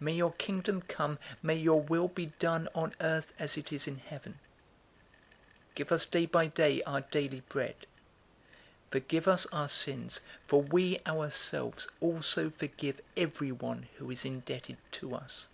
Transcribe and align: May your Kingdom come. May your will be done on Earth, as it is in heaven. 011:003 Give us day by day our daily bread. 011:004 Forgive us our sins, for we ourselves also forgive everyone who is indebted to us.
May 0.00 0.14
your 0.14 0.32
Kingdom 0.32 0.80
come. 0.88 1.18
May 1.42 1.56
your 1.56 1.82
will 1.82 2.08
be 2.08 2.32
done 2.38 2.66
on 2.74 2.94
Earth, 2.98 3.34
as 3.38 3.58
it 3.58 3.70
is 3.72 3.86
in 3.86 3.98
heaven. 3.98 4.38
011:003 5.72 5.74
Give 5.74 5.92
us 5.92 6.04
day 6.06 6.24
by 6.24 6.46
day 6.46 6.82
our 6.84 7.02
daily 7.02 7.40
bread. 7.50 7.74
011:004 8.86 8.92
Forgive 8.92 9.28
us 9.28 9.46
our 9.52 9.68
sins, 9.68 10.20
for 10.46 10.62
we 10.62 11.00
ourselves 11.06 11.88
also 12.00 12.48
forgive 12.48 13.02
everyone 13.18 13.86
who 13.98 14.10
is 14.10 14.24
indebted 14.24 14.78
to 14.92 15.14
us. 15.14 15.46